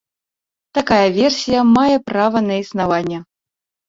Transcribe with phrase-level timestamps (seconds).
[0.77, 3.19] Такая версія мае права на існаванне.